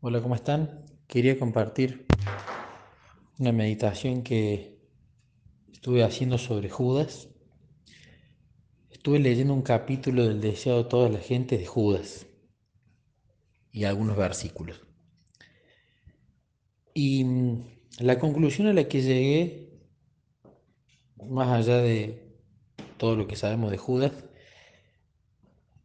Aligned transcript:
Hola, 0.00 0.22
¿cómo 0.22 0.36
están? 0.36 0.84
Quería 1.08 1.36
compartir 1.40 2.06
una 3.40 3.50
meditación 3.50 4.22
que 4.22 4.78
estuve 5.72 6.04
haciendo 6.04 6.38
sobre 6.38 6.70
Judas. 6.70 7.30
Estuve 8.90 9.18
leyendo 9.18 9.52
un 9.54 9.62
capítulo 9.62 10.24
del 10.24 10.40
deseado 10.40 10.84
de 10.84 10.88
toda 10.88 11.08
la 11.08 11.18
gente 11.18 11.58
de 11.58 11.66
Judas 11.66 12.28
y 13.72 13.82
algunos 13.82 14.16
versículos. 14.16 14.86
Y 16.94 17.24
mm, 17.24 17.64
la 17.98 18.20
conclusión 18.20 18.68
a 18.68 18.74
la 18.74 18.84
que 18.84 19.02
llegué, 19.02 19.80
más 21.28 21.48
allá 21.48 21.78
de 21.78 22.36
todo 22.98 23.16
lo 23.16 23.26
que 23.26 23.34
sabemos 23.34 23.72
de 23.72 23.78
Judas, 23.78 24.12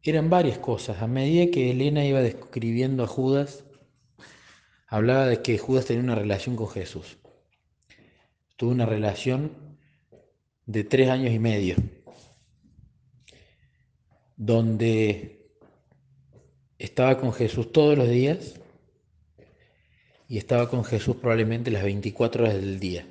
eran 0.04 0.30
varias 0.30 0.60
cosas. 0.60 1.02
A 1.02 1.08
medida 1.08 1.52
que 1.52 1.72
Elena 1.72 2.06
iba 2.06 2.22
describiendo 2.22 3.04
a 3.04 3.08
Judas, 3.08 3.66
hablaba 4.94 5.26
de 5.26 5.42
que 5.42 5.58
Judas 5.58 5.86
tenía 5.88 6.04
una 6.04 6.14
relación 6.14 6.56
con 6.56 6.68
Jesús. 6.70 7.18
Tuvo 8.58 8.70
una 8.70 8.86
relación 8.86 9.52
de 10.68 10.84
tres 10.84 11.10
años 11.10 11.34
y 11.34 11.40
medio, 11.40 11.78
donde 14.38 15.50
estaba 16.78 17.18
con 17.18 17.34
Jesús 17.34 17.72
todos 17.72 17.98
los 17.98 18.08
días 18.08 18.62
y 20.28 20.38
estaba 20.38 20.70
con 20.70 20.86
Jesús 20.86 21.16
probablemente 21.16 21.72
las 21.72 21.84
24 21.84 22.44
horas 22.44 22.54
del 22.54 22.80
día. 22.80 23.08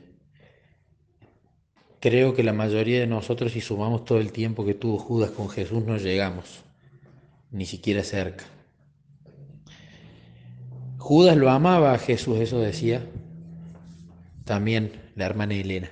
Creo 1.99 2.33
que 2.33 2.45
la 2.45 2.53
mayoría 2.53 3.01
de 3.01 3.09
nosotros, 3.09 3.51
si 3.51 3.61
sumamos 3.61 4.05
todo 4.05 4.19
el 4.19 4.31
tiempo 4.31 4.65
que 4.65 4.75
tuvo 4.75 4.99
Judas 4.99 5.33
con 5.33 5.49
Jesús, 5.49 5.85
no 5.85 5.97
llegamos, 5.97 6.63
ni 7.51 7.67
siquiera 7.67 8.05
cerca. 8.05 8.45
Judas 11.03 11.37
lo 11.37 11.51
amaba 11.51 11.95
a 11.95 11.99
Jesús, 11.99 12.39
eso 12.39 12.61
decía 12.61 13.05
también 14.45 15.11
la 15.17 15.27
hermana 15.27 15.55
Elena. 15.55 15.91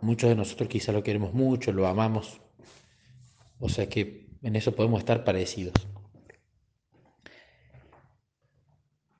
Muchos 0.00 0.30
de 0.30 0.34
nosotros 0.34 0.70
quizá 0.70 0.90
lo 0.90 1.02
queremos 1.02 1.34
mucho, 1.34 1.70
lo 1.70 1.86
amamos, 1.86 2.40
o 3.58 3.68
sea 3.68 3.90
que 3.90 4.26
en 4.42 4.56
eso 4.56 4.74
podemos 4.74 5.00
estar 5.00 5.22
parecidos. 5.22 5.74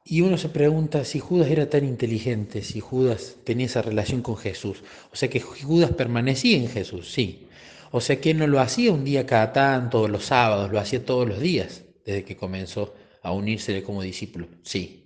Y 0.06 0.22
uno 0.22 0.38
se 0.38 0.48
pregunta 0.48 1.04
si 1.04 1.20
Judas 1.20 1.50
era 1.50 1.68
tan 1.68 1.84
inteligente, 1.84 2.62
si 2.62 2.80
Judas 2.80 3.36
tenía 3.44 3.66
esa 3.66 3.82
relación 3.82 4.22
con 4.22 4.38
Jesús. 4.38 4.82
O 5.12 5.16
sea 5.16 5.28
que 5.28 5.40
Judas 5.40 5.92
permanecía 5.92 6.56
en 6.56 6.68
Jesús, 6.68 7.12
sí. 7.12 7.48
O 7.90 8.00
sea 8.00 8.18
que 8.18 8.32
no 8.32 8.46
lo 8.46 8.60
hacía 8.60 8.92
un 8.92 9.04
día 9.04 9.26
cada 9.26 9.52
tanto, 9.52 10.08
los 10.08 10.24
sábados, 10.24 10.72
lo 10.72 10.80
hacía 10.80 11.04
todos 11.04 11.28
los 11.28 11.38
días 11.38 11.83
desde 12.04 12.24
que 12.24 12.36
comenzó 12.36 12.94
a 13.22 13.32
unírsele 13.32 13.82
como 13.82 14.02
discípulo, 14.02 14.48
sí. 14.62 15.04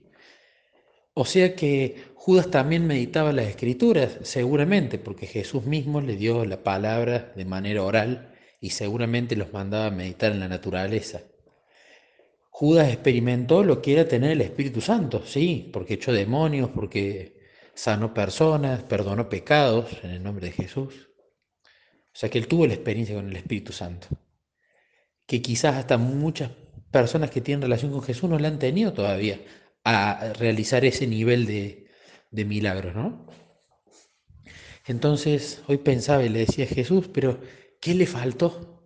O 1.15 1.25
sea 1.25 1.57
que 1.57 1.97
Judas 2.15 2.51
también 2.51 2.87
meditaba 2.87 3.33
las 3.33 3.47
escrituras, 3.47 4.19
seguramente, 4.23 4.99
porque 4.99 5.27
Jesús 5.27 5.65
mismo 5.65 6.01
le 6.01 6.17
dio 6.17 6.45
la 6.45 6.63
palabra 6.63 7.33
de 7.35 7.45
manera 7.45 7.83
oral 7.83 8.35
y 8.61 8.71
seguramente 8.71 9.35
los 9.35 9.53
mandaba 9.53 9.87
a 9.87 9.91
meditar 9.91 10.33
en 10.33 10.41
la 10.41 10.49
naturaleza. 10.49 11.23
Judas 12.51 12.89
experimentó 12.89 13.63
lo 13.63 13.81
que 13.81 13.93
era 13.93 14.09
tener 14.09 14.33
el 14.33 14.41
Espíritu 14.41 14.81
Santo, 14.81 15.25
sí, 15.25 15.71
porque 15.73 15.95
echó 15.95 16.13
demonios, 16.13 16.71
porque 16.71 17.39
sanó 17.75 18.13
personas, 18.13 18.83
perdonó 18.83 19.29
pecados 19.29 19.87
en 20.03 20.11
el 20.11 20.23
nombre 20.23 20.47
de 20.47 20.53
Jesús. 20.53 21.09
O 21.65 22.21
sea 22.21 22.29
que 22.29 22.39
él 22.39 22.49
tuvo 22.49 22.67
la 22.67 22.75
experiencia 22.75 23.15
con 23.15 23.29
el 23.29 23.37
Espíritu 23.37 23.73
Santo, 23.73 24.09
que 25.25 25.41
quizás 25.41 25.77
hasta 25.77 25.99
muchas 25.99 26.51
personas 26.91 27.31
que 27.31 27.41
tienen 27.41 27.63
relación 27.63 27.93
con 27.93 28.03
Jesús 28.03 28.29
no 28.29 28.39
le 28.39 28.49
han 28.49 28.59
tenido 28.59 28.93
todavía 28.93 29.41
a 29.85 30.33
realizar 30.39 30.85
ese 30.85 31.07
nivel 31.07 31.47
de, 31.47 31.89
de 32.31 32.45
milagros, 32.45 32.95
¿no? 32.95 33.27
Entonces, 34.87 35.63
hoy 35.67 35.79
pensaba 35.79 36.25
y 36.25 36.31
le 36.31 36.41
decía 36.41 36.65
a 36.65 36.69
Jesús, 36.69 37.09
pero 37.13 37.41
¿qué 37.81 37.95
le 37.95 38.07
faltó? 38.07 38.83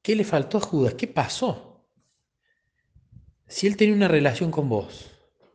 ¿Qué 0.00 0.14
le 0.14 0.24
faltó 0.24 0.58
a 0.58 0.60
Judas? 0.60 0.94
¿Qué 0.94 1.08
pasó? 1.08 1.84
Si 3.48 3.66
él 3.66 3.76
tenía 3.76 3.94
una 3.94 4.08
relación 4.08 4.50
con 4.50 4.68
vos 4.68 5.10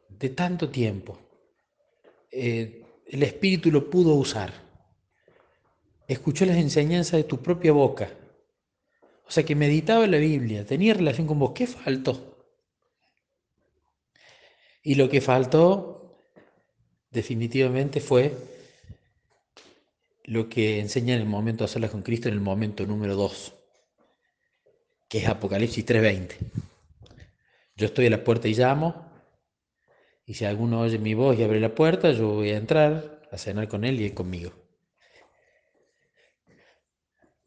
de 0.10 0.30
tanto 0.30 0.70
tiempo, 0.70 1.18
eh, 2.30 2.84
el 3.08 3.24
Espíritu 3.24 3.72
lo 3.72 3.90
pudo 3.90 4.16
usar, 4.16 4.54
escuchó 6.08 6.46
las 6.46 6.58
enseñanzas 6.58 7.14
de 7.14 7.24
tu 7.24 7.42
propia 7.42 7.72
boca, 7.72 8.10
o 9.32 9.34
sea, 9.34 9.46
que 9.46 9.56
meditaba 9.56 10.06
la 10.08 10.18
Biblia, 10.18 10.66
tenía 10.66 10.94
relación 10.94 11.26
con 11.26 11.40
vos. 11.40 11.54
¿Qué 11.56 11.66
faltó? 11.66 12.36
Y 14.84 14.96
lo 14.96 15.08
que 15.08 15.22
faltó 15.22 16.20
definitivamente 17.12 18.02
fue 18.02 18.36
lo 20.26 20.50
que 20.50 20.82
enseña 20.82 21.16
en 21.16 21.22
el 21.22 21.30
momento 21.30 21.64
de 21.64 21.70
hacerlas 21.70 21.92
con 21.92 22.02
Cristo 22.02 22.28
en 22.28 22.34
el 22.34 22.42
momento 22.42 22.86
número 22.86 23.16
2, 23.16 23.54
que 25.08 25.20
es 25.20 25.30
Apocalipsis 25.30 25.86
3:20. 25.86 26.36
Yo 27.78 27.86
estoy 27.86 28.08
a 28.08 28.10
la 28.10 28.26
puerta 28.26 28.50
y 28.50 28.54
llamo, 28.54 29.14
y 30.26 30.34
si 30.34 30.44
alguno 30.44 30.82
oye 30.82 31.00
mi 31.00 31.14
voz 31.14 31.40
y 31.40 31.44
abre 31.44 31.62
la 31.62 31.74
puerta, 31.74 32.12
yo 32.12 32.34
voy 32.34 32.50
a 32.50 32.58
entrar 32.58 33.22
a 33.32 33.38
cenar 33.38 33.70
con 33.70 33.86
él 33.86 34.02
y 34.02 34.08
él 34.08 34.14
conmigo. 34.14 34.61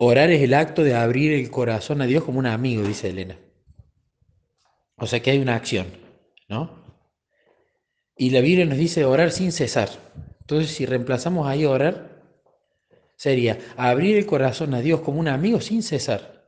Orar 0.07 0.31
es 0.31 0.43
el 0.43 0.53
acto 0.53 0.85
de 0.85 0.95
abrir 0.95 1.33
el 1.33 1.51
corazón 1.51 2.03
a 2.03 2.07
Dios 2.07 2.25
como 2.25 2.39
un 2.39 2.45
amigo, 2.45 2.83
dice 2.83 3.09
Elena. 3.09 3.39
O 4.97 5.07
sea 5.07 5.21
que 5.21 5.31
hay 5.31 5.39
una 5.39 5.55
acción, 5.55 5.87
¿no? 6.47 6.85
Y 8.15 8.29
la 8.29 8.41
Biblia 8.41 8.67
nos 8.67 8.77
dice 8.77 9.07
orar 9.07 9.33
sin 9.33 9.51
cesar. 9.51 9.89
Entonces, 10.41 10.73
si 10.73 10.85
reemplazamos 10.85 11.49
ahí 11.49 11.65
orar, 11.65 12.23
sería 13.17 13.59
abrir 13.79 14.19
el 14.19 14.27
corazón 14.27 14.75
a 14.75 14.83
Dios 14.83 15.01
como 15.01 15.21
un 15.21 15.29
amigo 15.29 15.63
sin 15.63 15.83
cesar. 15.83 16.45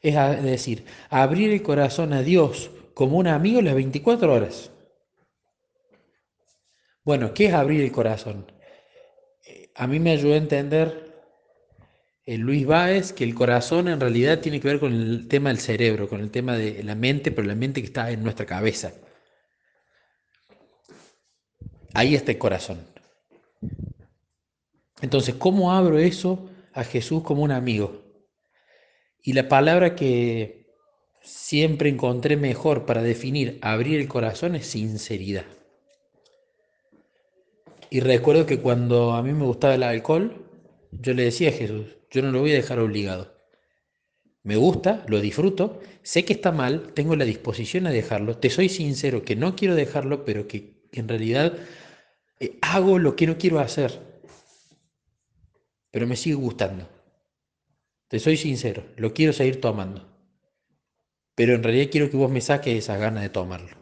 Es 0.00 0.14
decir, 0.44 0.84
abrir 1.10 1.50
el 1.50 1.62
corazón 1.62 2.12
a 2.12 2.22
Dios 2.22 2.70
como 2.94 3.18
un 3.18 3.26
amigo 3.26 3.60
las 3.60 3.74
24 3.74 4.32
horas. 4.32 4.70
Bueno, 7.02 7.34
¿qué 7.34 7.46
es 7.46 7.54
abrir 7.54 7.82
el 7.82 7.90
corazón? 7.90 8.46
Eh, 9.44 9.70
a 9.74 9.88
mí 9.88 9.98
me 9.98 10.12
ayudó 10.12 10.34
a 10.34 10.38
entender 10.38 11.13
Luis 12.26 12.66
Báez 12.66 13.12
que 13.12 13.24
el 13.24 13.34
corazón 13.34 13.88
en 13.88 14.00
realidad 14.00 14.40
tiene 14.40 14.60
que 14.60 14.68
ver 14.68 14.80
con 14.80 14.92
el 14.92 15.28
tema 15.28 15.50
del 15.50 15.58
cerebro, 15.58 16.08
con 16.08 16.20
el 16.20 16.30
tema 16.30 16.56
de 16.56 16.82
la 16.82 16.94
mente, 16.94 17.30
pero 17.30 17.46
la 17.46 17.54
mente 17.54 17.82
que 17.82 17.86
está 17.86 18.10
en 18.10 18.22
nuestra 18.22 18.46
cabeza. 18.46 18.92
Ahí 21.92 22.14
está 22.14 22.32
el 22.32 22.38
corazón. 22.38 22.86
Entonces, 25.02 25.34
¿cómo 25.34 25.72
abro 25.72 25.98
eso 25.98 26.50
a 26.72 26.82
Jesús 26.82 27.22
como 27.22 27.42
un 27.42 27.52
amigo? 27.52 28.02
Y 29.22 29.34
la 29.34 29.48
palabra 29.48 29.94
que 29.94 30.66
siempre 31.20 31.90
encontré 31.90 32.36
mejor 32.36 32.86
para 32.86 33.02
definir 33.02 33.58
abrir 33.62 34.00
el 34.00 34.08
corazón 34.08 34.54
es 34.54 34.66
sinceridad. 34.66 35.44
Y 37.90 38.00
recuerdo 38.00 38.46
que 38.46 38.60
cuando 38.60 39.12
a 39.12 39.22
mí 39.22 39.32
me 39.32 39.44
gustaba 39.44 39.74
el 39.74 39.82
alcohol, 39.82 40.43
yo 41.00 41.14
le 41.14 41.24
decía 41.24 41.50
a 41.50 41.52
Jesús, 41.52 41.96
yo 42.10 42.22
no 42.22 42.30
lo 42.30 42.40
voy 42.40 42.52
a 42.52 42.56
dejar 42.56 42.78
obligado. 42.78 43.34
Me 44.42 44.56
gusta, 44.56 45.04
lo 45.08 45.20
disfruto, 45.20 45.80
sé 46.02 46.24
que 46.24 46.34
está 46.34 46.52
mal, 46.52 46.92
tengo 46.92 47.16
la 47.16 47.24
disposición 47.24 47.86
a 47.86 47.90
dejarlo. 47.90 48.36
Te 48.36 48.50
soy 48.50 48.68
sincero 48.68 49.24
que 49.24 49.36
no 49.36 49.56
quiero 49.56 49.74
dejarlo, 49.74 50.24
pero 50.24 50.46
que 50.46 50.82
en 50.92 51.08
realidad 51.08 51.54
eh, 52.40 52.58
hago 52.60 52.98
lo 52.98 53.16
que 53.16 53.26
no 53.26 53.38
quiero 53.38 53.58
hacer. 53.60 54.00
Pero 55.90 56.06
me 56.06 56.16
sigue 56.16 56.36
gustando. 56.36 56.88
Te 58.08 58.18
soy 58.18 58.36
sincero, 58.36 58.84
lo 58.96 59.14
quiero 59.14 59.32
seguir 59.32 59.60
tomando. 59.60 60.06
Pero 61.34 61.54
en 61.54 61.62
realidad 61.62 61.90
quiero 61.90 62.10
que 62.10 62.16
vos 62.16 62.30
me 62.30 62.40
saques 62.40 62.76
esas 62.76 63.00
ganas 63.00 63.22
de 63.22 63.30
tomarlo. 63.30 63.76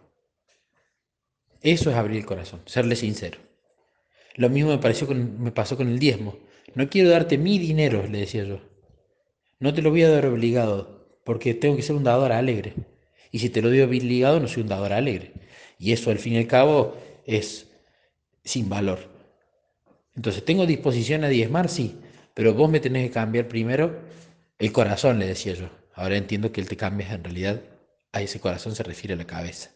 Eso 1.61 1.91
es 1.91 1.97
abrir 1.97 2.19
el 2.19 2.27
corazón, 2.27 2.63
serle 2.67 2.97
sincero. 2.97 3.39
Lo 4.37 4.49
mismo 4.49 4.71
me, 4.71 4.79
pareció 4.79 5.07
me 5.09 5.53
pasó 5.53 5.77
con 5.77 5.89
el 5.89 5.99
diezmo. 5.99 6.39
No 6.75 6.89
quiero 6.89 7.11
darte 7.11 7.39
mi 7.39 7.59
dinero, 7.59 8.07
le 8.07 8.19
decía 8.19 8.45
yo. 8.45 8.61
No 9.59 9.75
te 9.75 9.83
lo 9.83 9.91
voy 9.91 10.03
a 10.03 10.11
dar 10.11 10.27
obligado, 10.27 11.07
porque 11.25 11.55
tengo 11.55 11.77
que 11.77 11.83
ser 11.83 11.97
un 11.97 12.05
dador 12.05 12.33
alegre. 12.33 12.75
Y 13.31 13.39
si 13.39 13.51
te 13.51 13.63
lo 13.63 13.69
doy 13.69 13.81
obligado, 13.81 14.41
no 14.41 14.49
soy 14.49 14.63
un 14.63 14.69
dador 14.69 14.93
alegre. 14.93 15.33
Y 15.79 15.93
eso, 15.93 16.11
al 16.11 16.19
fin 16.19 16.35
y 16.35 16.39
al 16.39 16.47
cabo, 16.47 16.97
es 17.27 17.69
sin 18.45 18.69
valor. 18.69 19.11
Entonces, 20.15 20.45
¿tengo 20.45 20.67
disposición 20.67 21.25
a 21.25 21.29
diezmar? 21.29 21.69
Sí, 21.69 21.97
pero 22.35 22.55
vos 22.55 22.71
me 22.71 22.81
tenés 22.81 23.09
que 23.09 23.15
cambiar 23.15 23.49
primero 23.49 24.01
el 24.59 24.73
corazón, 24.73 25.19
le 25.19 25.27
decía 25.27 25.55
yo. 25.55 25.69
Ahora 25.95 26.17
entiendo 26.17 26.53
que 26.53 26.61
el 26.61 26.69
te 26.69 26.77
cambias 26.77 27.13
en 27.13 27.25
realidad 27.25 27.61
a 28.13 28.23
ese 28.23 28.41
corazón 28.41 28.75
se 28.75 28.83
refiere 28.83 29.15
a 29.15 29.17
la 29.17 29.27
cabeza. 29.27 29.71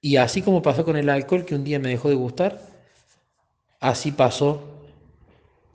Y 0.00 0.16
así 0.16 0.42
como 0.42 0.62
pasó 0.62 0.84
con 0.84 0.96
el 0.96 1.08
alcohol, 1.08 1.44
que 1.44 1.54
un 1.54 1.64
día 1.64 1.78
me 1.78 1.88
dejó 1.88 2.08
de 2.08 2.14
gustar, 2.14 2.60
así 3.80 4.12
pasó 4.12 4.77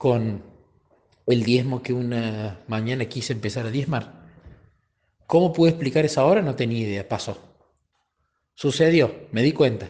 con 0.04 0.42
el 1.26 1.44
diezmo 1.44 1.82
que 1.82 1.94
una 1.94 2.60
mañana 2.68 3.06
quise 3.06 3.32
empezar 3.32 3.64
a 3.64 3.70
diezmar. 3.70 4.28
¿Cómo 5.26 5.50
pude 5.50 5.70
explicar 5.70 6.04
esa 6.04 6.26
hora? 6.26 6.42
No 6.42 6.54
tenía 6.54 6.80
idea, 6.80 7.08
pasó. 7.08 7.38
Sucedió, 8.54 9.28
me 9.32 9.42
di 9.42 9.52
cuenta, 9.52 9.88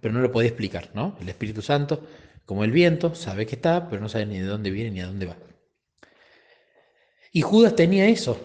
pero 0.00 0.12
no 0.12 0.18
lo 0.18 0.32
podía 0.32 0.48
explicar, 0.48 0.90
¿no? 0.94 1.16
El 1.20 1.28
Espíritu 1.28 1.62
Santo, 1.62 2.04
como 2.44 2.64
el 2.64 2.72
viento, 2.72 3.14
sabe 3.14 3.46
que 3.46 3.54
está, 3.54 3.88
pero 3.88 4.02
no 4.02 4.08
sabe 4.08 4.26
ni 4.26 4.40
de 4.40 4.46
dónde 4.46 4.72
viene 4.72 4.90
ni 4.90 5.00
a 5.00 5.06
dónde 5.06 5.26
va. 5.26 5.36
Y 7.30 7.42
Judas 7.42 7.76
tenía 7.76 8.08
eso. 8.08 8.36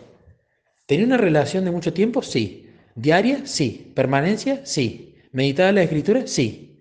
¿Tenía 0.86 1.08
una 1.08 1.18
relación 1.18 1.66
de 1.66 1.72
mucho 1.72 1.94
tiempo? 1.94 2.22
Sí. 2.22 2.70
¿Diaria? 2.94 3.48
Sí. 3.48 3.92
¿Permanencia? 3.96 4.64
Sí. 4.68 5.16
¿Meditaba 5.32 5.72
la 5.72 5.82
escritura? 5.82 6.28
Sí. 6.28 6.80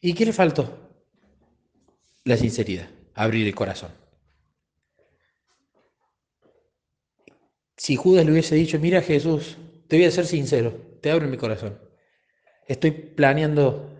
¿Y 0.00 0.14
qué 0.14 0.24
le 0.24 0.32
faltó? 0.32 0.94
La 2.24 2.38
sinceridad, 2.38 2.88
abrir 3.16 3.46
el 3.46 3.54
corazón. 3.54 3.90
Si 7.76 7.96
Judas 7.96 8.24
le 8.24 8.32
hubiese 8.32 8.54
dicho, 8.54 8.78
mira 8.78 9.02
Jesús, 9.02 9.56
te 9.88 9.96
voy 9.96 10.06
a 10.06 10.10
ser 10.10 10.26
sincero, 10.26 10.72
te 11.00 11.10
abro 11.10 11.26
mi 11.26 11.36
corazón. 11.36 11.78
Estoy 12.66 12.90
planeando 12.90 13.90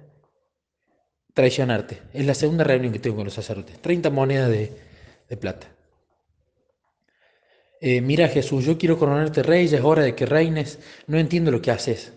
traicionarte. 1.34 2.02
Es 2.12 2.24
la 2.24 2.34
segunda 2.34 2.64
reunión 2.64 2.92
que 2.92 2.98
tengo 2.98 3.16
con 3.16 3.26
los 3.26 3.34
sacerdotes. 3.34 3.80
30 3.80 4.10
monedas 4.10 4.50
de, 4.50 5.36
plata. 5.36 5.66
Eh, 7.80 8.00
mira 8.00 8.28
Jesús, 8.28 8.64
yo 8.64 8.78
quiero 8.78 8.98
coronarte 8.98 9.42
rey, 9.42 9.68
ya 9.68 9.78
es 9.78 9.84
hora 9.84 10.02
de 10.02 10.14
que 10.14 10.26
reines. 10.26 10.78
No 11.06 11.18
entiendo 11.18 11.50
lo 11.50 11.60
que 11.60 11.70
haces. 11.70 12.12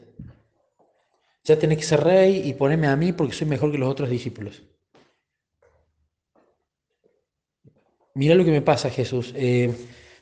Ya 1.44 1.58
tenés 1.58 1.80
que 1.80 1.84
ser 1.84 2.02
rey 2.02 2.48
y 2.48 2.54
ponerme 2.54 2.88
a 2.88 2.96
mí 2.96 3.12
porque 3.12 3.34
soy 3.34 3.48
mejor 3.48 3.72
que 3.72 3.78
los 3.78 3.90
otros 3.90 4.10
discípulos. 4.10 4.64
Mira 8.20 8.36
lo 8.36 8.44
que 8.44 8.52
me 8.52 8.62
pasa, 8.62 8.90
Jesús. 8.90 9.32
Eh, 9.34 9.74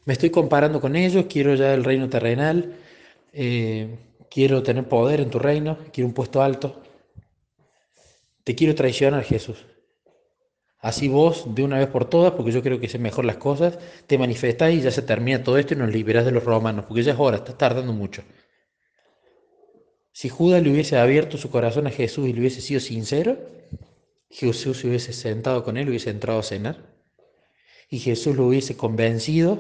me 0.05 0.13
estoy 0.13 0.29
comparando 0.29 0.79
con 0.79 0.95
ellos, 0.95 1.25
quiero 1.27 1.55
ya 1.55 1.73
el 1.73 1.83
reino 1.83 2.07
terrenal, 2.07 2.75
eh, 3.33 3.97
quiero 4.29 4.61
tener 4.61 4.88
poder 4.88 5.19
en 5.19 5.31
tu 5.31 5.39
reino, 5.39 5.79
quiero 5.91 6.07
un 6.07 6.13
puesto 6.13 6.44
alto. 6.44 6.79
Te 8.44 8.53
quiero 8.53 8.75
traicionar, 8.75 9.23
Jesús. 9.23 9.65
Así 10.77 11.07
vos, 11.07 11.55
de 11.55 11.63
una 11.63 11.79
vez 11.79 11.88
por 11.88 12.05
todas, 12.07 12.33
porque 12.33 12.51
yo 12.51 12.61
creo 12.61 12.79
que 12.79 12.88
sé 12.88 12.99
mejor 12.99 13.25
las 13.25 13.38
cosas, 13.38 13.79
te 14.05 14.19
manifestás 14.19 14.73
y 14.73 14.81
ya 14.81 14.91
se 14.91 15.01
termina 15.01 15.41
todo 15.41 15.57
esto 15.57 15.73
y 15.73 15.77
nos 15.77 15.91
liberás 15.91 16.23
de 16.23 16.31
los 16.33 16.44
romanos, 16.44 16.85
porque 16.88 17.01
ya 17.01 17.13
es 17.13 17.19
hora, 17.19 17.38
estás 17.38 17.57
tardando 17.57 17.94
mucho. 17.94 18.21
Si 20.11 20.29
Judas 20.29 20.61
le 20.61 20.69
hubiese 20.69 20.97
abierto 20.99 21.39
su 21.39 21.49
corazón 21.49 21.88
a 21.88 21.89
Jesús 21.89 22.27
y 22.27 22.33
le 22.33 22.41
hubiese 22.41 22.61
sido 22.61 22.79
sincero, 22.79 23.39
Jesús 24.29 24.77
se 24.77 24.88
hubiese 24.88 25.13
sentado 25.13 25.63
con 25.63 25.77
él, 25.77 25.89
hubiese 25.89 26.11
entrado 26.11 26.41
a 26.41 26.44
cenar, 26.44 26.96
y 27.89 28.00
Jesús 28.00 28.36
lo 28.36 28.48
hubiese 28.48 28.75
convencido 28.75 29.60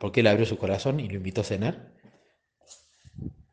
porque 0.00 0.20
él 0.20 0.26
abrió 0.26 0.46
su 0.46 0.56
corazón 0.56 0.98
y 0.98 1.08
lo 1.08 1.16
invitó 1.16 1.42
a 1.42 1.44
cenar, 1.44 1.92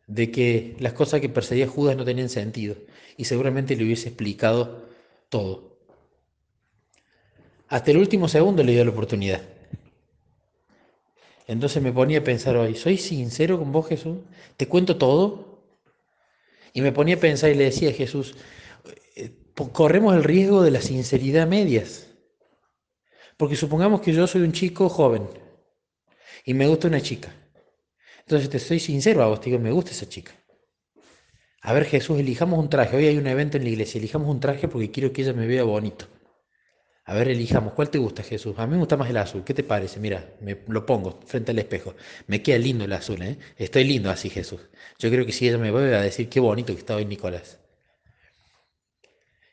de 0.07 0.31
que 0.31 0.77
las 0.79 0.93
cosas 0.93 1.19
que 1.19 1.27
perseguía 1.27 1.67
Judas 1.67 1.97
no 1.97 2.05
tenían 2.05 2.29
sentido 2.29 2.77
y 3.17 3.25
seguramente 3.25 3.75
le 3.75 3.83
hubiese 3.83 4.07
explicado 4.07 4.87
todo. 5.27 5.77
Hasta 7.67 7.91
el 7.91 7.97
último 7.97 8.29
segundo 8.29 8.63
le 8.63 8.71
dio 8.71 8.85
la 8.85 8.91
oportunidad. 8.91 9.41
Entonces 11.47 11.83
me 11.83 11.91
ponía 11.91 12.19
a 12.19 12.23
pensar 12.23 12.55
hoy, 12.55 12.75
¿soy 12.75 12.97
sincero 12.97 13.59
con 13.59 13.73
vos 13.73 13.87
Jesús? 13.87 14.19
¿Te 14.55 14.67
cuento 14.67 14.97
todo? 14.97 15.59
Y 16.71 16.79
me 16.79 16.93
ponía 16.93 17.15
a 17.15 17.19
pensar 17.19 17.49
y 17.51 17.55
le 17.55 17.65
decía 17.65 17.89
a 17.89 17.93
Jesús, 17.93 18.35
eh, 19.15 19.31
corremos 19.73 20.15
el 20.15 20.23
riesgo 20.23 20.61
de 20.61 20.71
la 20.71 20.81
sinceridad 20.81 21.45
medias. 21.45 22.06
Porque 23.37 23.55
supongamos 23.55 24.01
que 24.01 24.13
yo 24.13 24.25
soy 24.27 24.41
un 24.41 24.51
chico 24.51 24.89
joven 24.89 25.29
y 26.43 26.53
me 26.53 26.67
gusta 26.67 26.87
una 26.87 27.01
chica. 27.01 27.33
Entonces 28.19 28.49
te 28.49 28.59
soy 28.59 28.79
sincero 28.79 29.23
a 29.23 29.27
vos, 29.27 29.39
te 29.39 29.49
digo, 29.49 29.61
me 29.61 29.71
gusta 29.71 29.91
esa 29.91 30.09
chica. 30.09 30.33
A 31.61 31.73
ver, 31.73 31.85
Jesús, 31.85 32.19
elijamos 32.19 32.59
un 32.59 32.69
traje. 32.69 32.97
Hoy 32.97 33.05
hay 33.05 33.17
un 33.17 33.27
evento 33.27 33.57
en 33.57 33.63
la 33.63 33.69
iglesia, 33.69 33.99
elijamos 33.99 34.29
un 34.29 34.39
traje 34.39 34.67
porque 34.67 34.91
quiero 34.91 35.13
que 35.13 35.21
ella 35.21 35.33
me 35.33 35.47
vea 35.47 35.63
bonito. 35.63 36.07
A 37.05 37.13
ver, 37.13 37.29
elijamos. 37.29 37.73
¿Cuál 37.73 37.89
te 37.89 37.97
gusta, 37.97 38.21
Jesús? 38.21 38.55
A 38.57 38.65
mí 38.67 38.73
me 38.73 38.79
gusta 38.79 38.97
más 38.97 39.09
el 39.09 39.17
azul. 39.17 39.43
¿Qué 39.45 39.53
te 39.53 39.63
parece? 39.63 39.99
Mira, 39.99 40.33
me 40.41 40.57
lo 40.67 40.85
pongo 40.85 41.19
frente 41.25 41.51
al 41.51 41.59
espejo. 41.59 41.95
Me 42.27 42.41
queda 42.41 42.57
lindo 42.57 42.83
el 42.83 42.91
azul, 42.91 43.21
¿eh? 43.21 43.37
Estoy 43.57 43.85
lindo 43.85 44.09
así, 44.09 44.29
Jesús. 44.29 44.59
Yo 44.99 45.09
creo 45.09 45.25
que 45.25 45.31
si 45.31 45.47
ella 45.47 45.57
me 45.57 45.71
ve 45.71 45.95
a 45.95 46.01
decir 46.01 46.27
qué 46.27 46.41
bonito 46.41 46.73
que 46.73 46.79
está 46.79 46.97
hoy 46.97 47.05
Nicolás. 47.05 47.59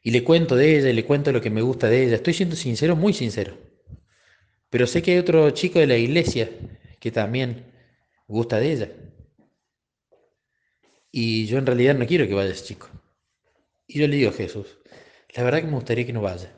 Y 0.03 0.11
le 0.11 0.25
cuento 0.25 0.57
de 0.57 0.79
ella 0.79 0.91
y 0.91 0.95
le 0.95 1.05
cuento 1.05 1.31
lo 1.33 1.41
que 1.41 1.51
me 1.51 1.63
gusta 1.63 1.89
de 1.89 2.05
ella. 2.05 2.17
Estoy 2.17 2.35
siendo 2.35 2.57
sincero, 2.57 2.97
muy 2.97 3.13
sincero. 3.13 3.57
Pero 4.75 4.89
sé 4.89 5.03
que 5.03 5.13
hay 5.13 5.19
otro 5.19 5.49
chico 5.51 5.79
de 5.79 5.87
la 5.87 5.97
iglesia 5.97 6.51
que 6.99 7.13
también 7.13 7.65
gusta 8.27 8.59
de 8.59 8.73
ella. 8.73 8.89
Y 11.13 11.47
yo 11.47 11.59
en 11.59 11.67
realidad 11.67 11.95
no 11.95 12.05
quiero 12.05 12.27
que 12.27 12.35
vaya 12.35 12.51
ese 12.51 12.65
chico. 12.65 12.89
Y 13.87 14.01
yo 14.01 14.09
le 14.09 14.17
digo 14.17 14.31
a 14.31 14.33
Jesús, 14.33 14.81
la 15.37 15.45
verdad 15.45 15.61
que 15.61 15.69
me 15.69 15.77
gustaría 15.77 16.05
que 16.05 16.13
no 16.13 16.23
vaya. 16.23 16.53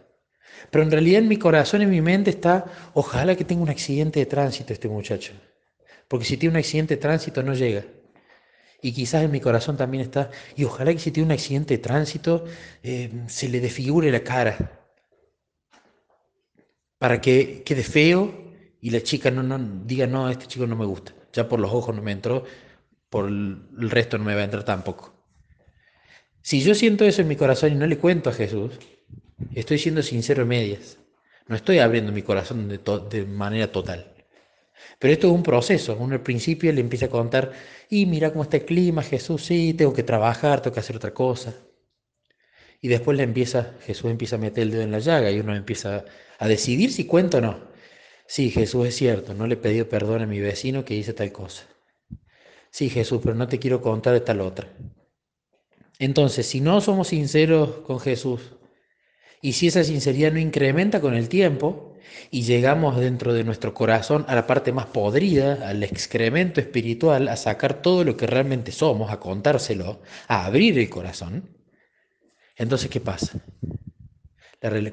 Pero 0.70 0.82
en 0.82 0.90
realidad 0.90 1.20
en 1.20 1.28
mi 1.28 1.36
corazón, 1.36 1.82
en 1.82 1.90
mi 1.90 2.00
mente 2.00 2.30
está, 2.30 2.64
ojalá 2.94 3.36
que 3.36 3.44
tenga 3.44 3.62
un 3.62 3.68
accidente 3.68 4.20
de 4.20 4.24
tránsito 4.24 4.72
este 4.72 4.88
muchacho. 4.88 5.34
Porque 6.08 6.24
si 6.24 6.38
tiene 6.38 6.54
un 6.54 6.58
accidente 6.60 6.94
de 6.94 7.02
tránsito 7.02 7.42
no 7.42 7.52
llega. 7.52 7.84
Y 8.80 8.92
quizás 8.92 9.24
en 9.24 9.30
mi 9.30 9.40
corazón 9.40 9.76
también 9.76 10.02
está, 10.02 10.30
y 10.56 10.64
ojalá 10.64 10.90
que 10.94 11.00
si 11.00 11.10
tiene 11.10 11.26
un 11.26 11.32
accidente 11.32 11.76
de 11.76 11.82
tránsito 11.82 12.46
eh, 12.82 13.10
se 13.26 13.50
le 13.50 13.60
desfigure 13.60 14.10
la 14.10 14.20
cara. 14.24 14.85
Para 16.98 17.20
que 17.20 17.62
quede 17.64 17.82
feo 17.82 18.34
y 18.80 18.90
la 18.90 19.02
chica 19.02 19.30
no, 19.30 19.42
no 19.42 19.58
diga, 19.84 20.06
no, 20.06 20.30
este 20.30 20.46
chico 20.46 20.66
no 20.66 20.76
me 20.76 20.86
gusta, 20.86 21.14
ya 21.32 21.48
por 21.48 21.60
los 21.60 21.72
ojos 21.72 21.94
no 21.94 22.02
me 22.02 22.12
entró, 22.12 22.44
por 23.10 23.28
el 23.28 23.90
resto 23.90 24.18
no 24.18 24.24
me 24.24 24.34
va 24.34 24.40
a 24.42 24.44
entrar 24.44 24.64
tampoco. 24.64 25.14
Si 26.42 26.62
yo 26.62 26.74
siento 26.74 27.04
eso 27.04 27.22
en 27.22 27.28
mi 27.28 27.36
corazón 27.36 27.72
y 27.72 27.74
no 27.74 27.86
le 27.86 27.98
cuento 27.98 28.30
a 28.30 28.32
Jesús, 28.32 28.78
estoy 29.54 29.78
siendo 29.78 30.02
sincero 30.02 30.42
en 30.42 30.48
medias, 30.48 30.98
no 31.48 31.56
estoy 31.56 31.78
abriendo 31.78 32.12
mi 32.12 32.22
corazón 32.22 32.68
de, 32.68 32.78
de 33.10 33.26
manera 33.26 33.70
total. 33.70 34.12
Pero 34.98 35.12
esto 35.12 35.26
es 35.28 35.32
un 35.32 35.42
proceso. 35.42 35.96
Uno 35.98 36.14
al 36.14 36.22
principio 36.22 36.72
le 36.72 36.80
empieza 36.80 37.06
a 37.06 37.10
contar, 37.10 37.52
y 37.88 38.06
mira 38.06 38.30
cómo 38.30 38.44
está 38.44 38.58
el 38.58 38.64
clima, 38.64 39.02
Jesús, 39.02 39.44
sí, 39.44 39.74
tengo 39.74 39.92
que 39.92 40.02
trabajar, 40.02 40.60
tengo 40.60 40.74
que 40.74 40.80
hacer 40.80 40.96
otra 40.96 41.12
cosa. 41.14 41.54
Y 42.80 42.88
después 42.88 43.16
le 43.16 43.24
empieza, 43.24 43.74
Jesús 43.80 44.10
empieza 44.10 44.36
a 44.36 44.38
meter 44.38 44.64
el 44.64 44.70
dedo 44.70 44.82
en 44.82 44.92
la 44.92 44.98
llaga 44.98 45.30
y 45.30 45.40
uno 45.40 45.54
empieza 45.54 46.04
a 46.38 46.48
decidir 46.48 46.92
si 46.92 47.06
cuento 47.06 47.38
o 47.38 47.40
no. 47.40 47.60
Sí, 48.26 48.50
Jesús 48.50 48.86
es 48.86 48.96
cierto, 48.96 49.34
no 49.34 49.46
le 49.46 49.54
he 49.54 49.58
pedido 49.58 49.88
perdón 49.88 50.22
a 50.22 50.26
mi 50.26 50.40
vecino 50.40 50.84
que 50.84 50.94
hice 50.94 51.12
tal 51.12 51.32
cosa. 51.32 51.64
Sí, 52.70 52.90
Jesús, 52.90 53.20
pero 53.22 53.34
no 53.34 53.48
te 53.48 53.58
quiero 53.58 53.80
contar 53.80 54.12
de 54.12 54.20
tal 54.20 54.40
otra. 54.40 54.68
Entonces, 55.98 56.46
si 56.46 56.60
no 56.60 56.80
somos 56.80 57.08
sinceros 57.08 57.78
con 57.78 58.00
Jesús, 58.00 58.52
y 59.40 59.52
si 59.52 59.68
esa 59.68 59.84
sinceridad 59.84 60.32
no 60.32 60.38
incrementa 60.38 61.00
con 61.00 61.14
el 61.14 61.28
tiempo, 61.28 61.94
y 62.30 62.42
llegamos 62.42 62.98
dentro 62.98 63.32
de 63.32 63.44
nuestro 63.44 63.74
corazón 63.74 64.24
a 64.28 64.34
la 64.34 64.46
parte 64.46 64.72
más 64.72 64.86
podrida, 64.86 65.68
al 65.68 65.82
excremento 65.82 66.60
espiritual, 66.60 67.28
a 67.28 67.36
sacar 67.36 67.82
todo 67.82 68.04
lo 68.04 68.16
que 68.16 68.26
realmente 68.26 68.72
somos, 68.72 69.10
a 69.10 69.20
contárselo, 69.20 70.00
a 70.28 70.46
abrir 70.46 70.78
el 70.78 70.90
corazón, 70.90 71.48
entonces, 72.56 72.90
¿qué 72.90 73.00
pasa? 73.00 73.38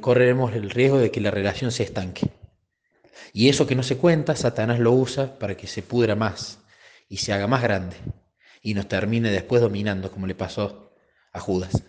Correremos 0.01 0.53
el 0.53 0.69
riesgo 0.69 0.99
de 0.99 1.11
que 1.11 1.21
la 1.21 1.31
relación 1.31 1.71
se 1.71 1.83
estanque. 1.83 2.29
Y 3.31 3.49
eso 3.49 3.65
que 3.65 3.75
no 3.75 3.83
se 3.83 3.97
cuenta, 3.97 4.35
Satanás 4.35 4.79
lo 4.79 4.91
usa 4.91 5.39
para 5.39 5.55
que 5.57 5.67
se 5.67 5.81
pudra 5.81 6.15
más 6.15 6.59
y 7.09 7.17
se 7.17 7.33
haga 7.33 7.47
más 7.47 7.63
grande 7.63 7.95
y 8.61 8.73
nos 8.73 8.87
termine 8.87 9.31
después 9.31 9.61
dominando, 9.61 10.11
como 10.11 10.27
le 10.27 10.35
pasó 10.35 10.93
a 11.31 11.39
Judas, 11.39 11.83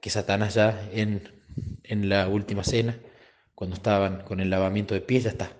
que 0.00 0.10
Satanás 0.10 0.54
ya 0.54 0.88
en, 0.92 1.42
en 1.82 2.08
la 2.08 2.28
última 2.28 2.62
cena, 2.62 2.98
cuando 3.54 3.76
estaban 3.76 4.22
con 4.22 4.40
el 4.40 4.50
lavamiento 4.50 4.94
de 4.94 5.00
pies, 5.00 5.24
ya 5.24 5.30
está. 5.30 5.52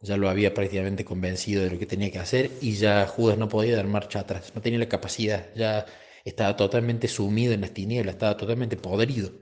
Ya 0.00 0.16
lo 0.16 0.28
había 0.28 0.54
prácticamente 0.54 1.04
convencido 1.04 1.62
de 1.62 1.70
lo 1.70 1.78
que 1.78 1.86
tenía 1.86 2.10
que 2.10 2.18
hacer 2.18 2.50
y 2.60 2.72
ya 2.72 3.06
Judas 3.06 3.38
no 3.38 3.48
podía 3.48 3.76
dar 3.76 3.86
marcha 3.86 4.20
atrás, 4.20 4.52
no 4.54 4.60
tenía 4.60 4.78
la 4.78 4.88
capacidad, 4.88 5.46
ya 5.54 5.86
estaba 6.24 6.56
totalmente 6.56 7.08
sumido 7.08 7.52
en 7.52 7.60
las 7.62 7.72
tinieblas, 7.72 8.14
estaba 8.14 8.36
totalmente 8.36 8.76
podrido. 8.76 9.32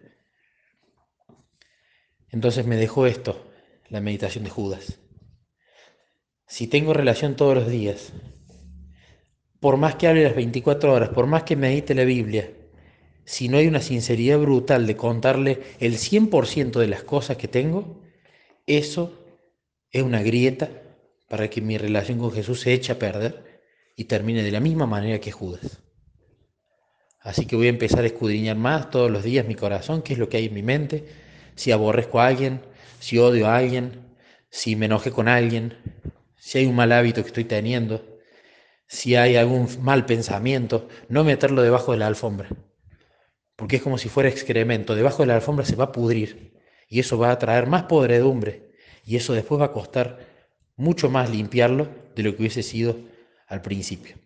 Entonces 2.30 2.66
me 2.66 2.76
dejó 2.76 3.06
esto, 3.06 3.50
la 3.88 4.00
meditación 4.00 4.44
de 4.44 4.50
Judas. 4.50 4.98
Si 6.46 6.66
tengo 6.66 6.94
relación 6.94 7.36
todos 7.36 7.54
los 7.54 7.68
días, 7.68 8.12
por 9.60 9.76
más 9.76 9.96
que 9.96 10.08
hable 10.08 10.24
las 10.24 10.34
24 10.34 10.92
horas, 10.92 11.08
por 11.10 11.26
más 11.26 11.42
que 11.42 11.56
medite 11.56 11.94
la 11.94 12.04
Biblia, 12.04 12.50
si 13.24 13.48
no 13.48 13.58
hay 13.58 13.66
una 13.66 13.80
sinceridad 13.80 14.38
brutal 14.38 14.86
de 14.86 14.96
contarle 14.96 15.60
el 15.78 15.94
100% 15.98 16.80
de 16.80 16.88
las 16.88 17.02
cosas 17.04 17.36
que 17.36 17.46
tengo, 17.46 18.00
eso 18.66 19.20
es 19.90 20.02
una 20.02 20.22
grieta 20.22 20.70
para 21.28 21.48
que 21.48 21.60
mi 21.60 21.78
relación 21.78 22.18
con 22.18 22.32
Jesús 22.32 22.60
se 22.60 22.72
eche 22.72 22.92
a 22.92 22.98
perder 22.98 23.62
y 23.96 24.04
termine 24.04 24.42
de 24.42 24.50
la 24.50 24.60
misma 24.60 24.86
manera 24.86 25.20
que 25.20 25.30
Judas. 25.30 25.80
Así 27.20 27.46
que 27.46 27.54
voy 27.56 27.66
a 27.66 27.70
empezar 27.70 28.02
a 28.04 28.06
escudriñar 28.06 28.56
más 28.56 28.90
todos 28.90 29.10
los 29.10 29.22
días 29.22 29.46
mi 29.46 29.54
corazón, 29.54 30.02
qué 30.02 30.14
es 30.14 30.18
lo 30.18 30.28
que 30.28 30.38
hay 30.38 30.46
en 30.46 30.54
mi 30.54 30.62
mente, 30.62 31.06
si 31.54 31.70
aborrezco 31.70 32.20
a 32.20 32.26
alguien, 32.26 32.62
si 32.98 33.18
odio 33.18 33.46
a 33.46 33.56
alguien, 33.56 34.06
si 34.48 34.74
me 34.74 34.86
enojé 34.86 35.10
con 35.10 35.28
alguien, 35.28 35.76
si 36.36 36.58
hay 36.58 36.66
un 36.66 36.74
mal 36.74 36.92
hábito 36.92 37.22
que 37.22 37.28
estoy 37.28 37.44
teniendo, 37.44 38.18
si 38.86 39.16
hay 39.16 39.36
algún 39.36 39.68
mal 39.82 40.06
pensamiento, 40.06 40.88
no 41.08 41.22
meterlo 41.22 41.62
debajo 41.62 41.92
de 41.92 41.98
la 41.98 42.06
alfombra, 42.06 42.48
porque 43.54 43.76
es 43.76 43.82
como 43.82 43.98
si 43.98 44.08
fuera 44.08 44.30
excremento, 44.30 44.94
debajo 44.94 45.22
de 45.22 45.26
la 45.26 45.34
alfombra 45.36 45.66
se 45.66 45.76
va 45.76 45.84
a 45.84 45.92
pudrir 45.92 46.58
y 46.88 47.00
eso 47.00 47.18
va 47.18 47.30
a 47.30 47.38
traer 47.38 47.66
más 47.66 47.84
podredumbre 47.84 48.70
y 49.04 49.16
eso 49.16 49.34
después 49.34 49.60
va 49.60 49.66
a 49.66 49.72
costar 49.72 50.26
mucho 50.76 51.10
más 51.10 51.30
limpiarlo 51.30 51.88
de 52.16 52.22
lo 52.22 52.34
que 52.34 52.42
hubiese 52.42 52.62
sido 52.62 52.96
al 53.46 53.60
principio. 53.60 54.16